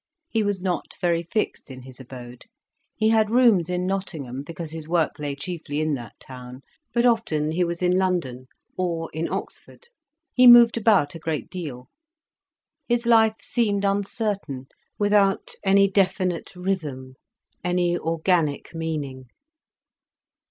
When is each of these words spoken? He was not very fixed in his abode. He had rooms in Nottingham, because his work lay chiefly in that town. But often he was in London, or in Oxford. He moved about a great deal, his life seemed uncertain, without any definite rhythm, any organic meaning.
He 0.29 0.41
was 0.41 0.63
not 0.63 0.95
very 0.99 1.21
fixed 1.21 1.69
in 1.69 1.83
his 1.83 1.99
abode. 1.99 2.45
He 2.95 3.09
had 3.09 3.29
rooms 3.29 3.69
in 3.69 3.85
Nottingham, 3.85 4.41
because 4.41 4.71
his 4.71 4.89
work 4.89 5.19
lay 5.19 5.35
chiefly 5.35 5.79
in 5.79 5.93
that 5.93 6.19
town. 6.19 6.61
But 6.91 7.05
often 7.05 7.51
he 7.51 7.63
was 7.63 7.83
in 7.83 7.95
London, 7.99 8.47
or 8.75 9.11
in 9.13 9.29
Oxford. 9.31 9.89
He 10.33 10.47
moved 10.47 10.75
about 10.75 11.13
a 11.13 11.19
great 11.19 11.51
deal, 11.51 11.87
his 12.89 13.05
life 13.05 13.37
seemed 13.43 13.85
uncertain, 13.85 14.65
without 14.97 15.51
any 15.63 15.87
definite 15.87 16.55
rhythm, 16.55 17.13
any 17.63 17.95
organic 17.95 18.73
meaning. 18.73 19.25